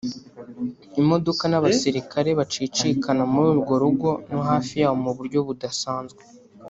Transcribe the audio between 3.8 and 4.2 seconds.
rugo